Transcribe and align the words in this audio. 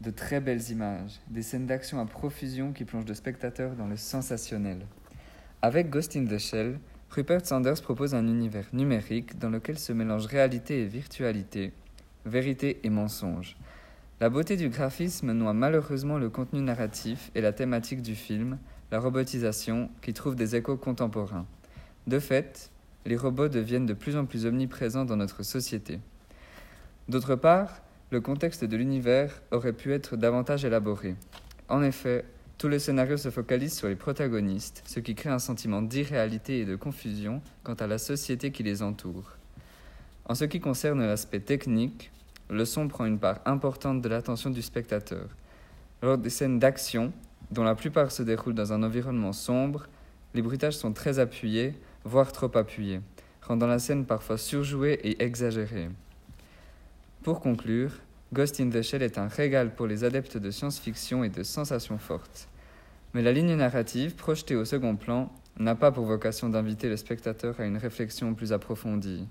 de 0.00 0.10
très 0.10 0.40
belles 0.40 0.70
images, 0.70 1.20
des 1.28 1.42
scènes 1.42 1.66
d'action 1.66 2.00
à 2.00 2.06
profusion 2.06 2.72
qui 2.72 2.84
plongent 2.84 3.08
le 3.08 3.14
spectateur 3.14 3.72
dans 3.72 3.86
le 3.86 3.96
sensationnel. 3.96 4.86
Avec 5.62 5.90
Ghost 5.90 6.16
in 6.16 6.24
the 6.24 6.38
Shell, 6.38 6.78
Rupert 7.10 7.44
Sanders 7.44 7.82
propose 7.82 8.14
un 8.14 8.26
univers 8.26 8.66
numérique 8.72 9.38
dans 9.38 9.50
lequel 9.50 9.78
se 9.78 9.92
mélangent 9.92 10.26
réalité 10.26 10.82
et 10.82 10.86
virtualité, 10.86 11.72
vérité 12.24 12.80
et 12.82 12.90
mensonge. 12.90 13.56
La 14.20 14.30
beauté 14.30 14.56
du 14.56 14.68
graphisme 14.68 15.32
noie 15.32 15.52
malheureusement 15.52 16.18
le 16.18 16.30
contenu 16.30 16.60
narratif 16.60 17.30
et 17.34 17.40
la 17.40 17.52
thématique 17.52 18.02
du 18.02 18.14
film, 18.14 18.58
la 18.90 19.00
robotisation, 19.00 19.90
qui 20.02 20.12
trouve 20.12 20.34
des 20.34 20.56
échos 20.56 20.76
contemporains. 20.76 21.46
De 22.06 22.18
fait, 22.18 22.70
les 23.06 23.16
robots 23.16 23.48
deviennent 23.48 23.86
de 23.86 23.94
plus 23.94 24.16
en 24.16 24.24
plus 24.24 24.46
omniprésents 24.46 25.04
dans 25.04 25.16
notre 25.16 25.42
société. 25.42 26.00
D'autre 27.08 27.34
part, 27.34 27.82
le 28.10 28.20
contexte 28.20 28.64
de 28.64 28.76
l'univers 28.76 29.40
aurait 29.52 29.72
pu 29.72 29.92
être 29.92 30.16
davantage 30.16 30.64
élaboré. 30.64 31.14
En 31.68 31.82
effet, 31.82 32.24
tout 32.58 32.66
le 32.66 32.80
scénario 32.80 33.16
se 33.16 33.30
focalise 33.30 33.72
sur 33.72 33.88
les 33.88 33.94
protagonistes, 33.94 34.82
ce 34.84 34.98
qui 34.98 35.14
crée 35.14 35.30
un 35.30 35.38
sentiment 35.38 35.80
d'irréalité 35.80 36.58
et 36.58 36.64
de 36.64 36.74
confusion 36.74 37.40
quant 37.62 37.74
à 37.74 37.86
la 37.86 37.98
société 37.98 38.50
qui 38.50 38.64
les 38.64 38.82
entoure. 38.82 39.36
En 40.24 40.34
ce 40.34 40.44
qui 40.44 40.60
concerne 40.60 41.06
l'aspect 41.06 41.40
technique, 41.40 42.10
le 42.50 42.64
son 42.64 42.88
prend 42.88 43.06
une 43.06 43.20
part 43.20 43.40
importante 43.44 44.02
de 44.02 44.08
l'attention 44.08 44.50
du 44.50 44.60
spectateur. 44.60 45.28
Lors 46.02 46.18
des 46.18 46.30
scènes 46.30 46.58
d'action, 46.58 47.12
dont 47.52 47.64
la 47.64 47.76
plupart 47.76 48.10
se 48.10 48.24
déroulent 48.24 48.54
dans 48.54 48.72
un 48.72 48.82
environnement 48.82 49.32
sombre, 49.32 49.86
les 50.34 50.42
bruitages 50.42 50.76
sont 50.76 50.92
très 50.92 51.20
appuyés, 51.20 51.74
voire 52.04 52.32
trop 52.32 52.56
appuyés, 52.56 53.00
rendant 53.42 53.66
la 53.68 53.78
scène 53.78 54.04
parfois 54.04 54.36
surjouée 54.36 54.98
et 55.04 55.22
exagérée. 55.22 55.88
Pour 57.22 57.40
conclure, 57.40 57.92
Ghost 58.32 58.60
in 58.60 58.70
the 58.70 58.80
Shell 58.80 59.02
est 59.02 59.18
un 59.18 59.28
régal 59.28 59.74
pour 59.74 59.86
les 59.86 60.04
adeptes 60.04 60.38
de 60.38 60.50
science-fiction 60.50 61.22
et 61.22 61.28
de 61.28 61.42
sensations 61.42 61.98
fortes. 61.98 62.48
Mais 63.12 63.20
la 63.20 63.32
ligne 63.32 63.54
narrative, 63.56 64.14
projetée 64.14 64.56
au 64.56 64.64
second 64.64 64.96
plan, 64.96 65.30
n'a 65.58 65.74
pas 65.74 65.92
pour 65.92 66.06
vocation 66.06 66.48
d'inviter 66.48 66.88
le 66.88 66.96
spectateur 66.96 67.60
à 67.60 67.66
une 67.66 67.76
réflexion 67.76 68.32
plus 68.32 68.54
approfondie. 68.54 69.28